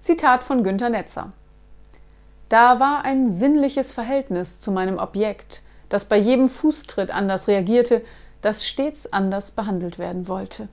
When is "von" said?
0.44-0.62